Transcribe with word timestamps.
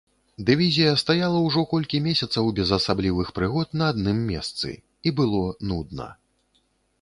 Дывізія 0.45 0.93
стаяла 1.01 1.41
ўжо 1.47 1.61
колькі 1.73 1.99
месяцаў, 2.05 2.49
без 2.59 2.71
асаблівых 2.77 3.27
прыгод, 3.41 3.77
на 3.83 3.91
адным 3.95 4.25
месцы, 4.31 4.73
і 5.11 5.15
было 5.21 5.43
нудна. 5.75 6.09